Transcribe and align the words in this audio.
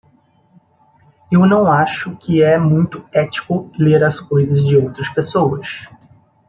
Eu 1.31 1.45
não 1.45 1.71
acho 1.71 2.17
que 2.17 2.41
é 2.41 2.57
muito 2.57 3.05
ético 3.13 3.71
ler 3.77 4.03
as 4.03 4.19
coisas 4.19 4.65
de 4.65 4.75
outras 4.75 5.07
pessoas. 5.09 5.85